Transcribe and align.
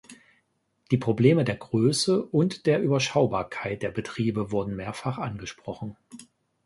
Die 0.89 0.97
Probleme 0.97 1.43
der 1.43 1.57
Größe 1.57 2.25
und 2.25 2.65
der 2.65 2.81
Überschaubarkeit 2.81 3.83
der 3.83 3.91
Betriebe 3.91 4.49
wurden 4.51 4.75
mehrfach 4.75 5.19
angesprochen. 5.19 5.95